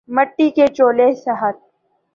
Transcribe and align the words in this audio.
مٹی 0.09 0.49
کے 0.55 0.65
چولہے 0.67 1.11
صحت 1.25 1.55